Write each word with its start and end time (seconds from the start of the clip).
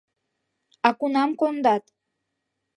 —А 0.87 0.89
кунам 0.99 1.31
кондат? 1.39 1.83